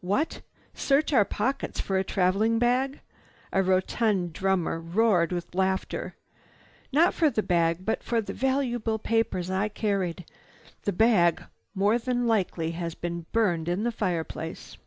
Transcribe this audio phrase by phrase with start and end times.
[0.00, 0.40] "What!
[0.72, 3.00] Search our pockets for a traveling bag?"
[3.52, 6.14] A rotund drummer roared with laughter.
[6.90, 10.24] "Not for the bag, but for the valuable papers I carried.
[10.84, 11.44] The bag,
[11.74, 14.78] more than likely, has been burned in the fireplace."